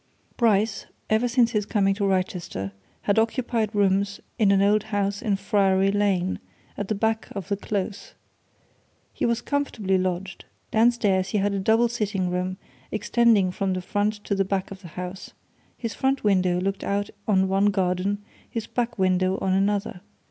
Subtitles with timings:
[0.35, 2.71] Bryce, ever since his coming to Wrychester,
[3.03, 6.39] had occupied rooms in an old house in Friary Lane,
[6.75, 8.15] at the back of the Close.
[9.13, 10.45] He was comfortably lodged.
[10.71, 12.57] Downstairs he had a double sitting room,
[12.91, 15.33] extending from the front to the back of the house;
[15.77, 20.01] his front window looked out on one garden, his back window on another.